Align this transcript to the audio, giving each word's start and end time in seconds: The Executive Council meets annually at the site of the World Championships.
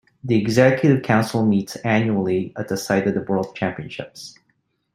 The 0.23 0.35
Executive 0.35 1.03
Council 1.03 1.45
meets 1.45 1.75
annually 1.75 2.53
at 2.57 2.69
the 2.69 2.75
site 2.75 3.05
of 3.07 3.13
the 3.13 3.21
World 3.21 3.55
Championships. 3.55 4.33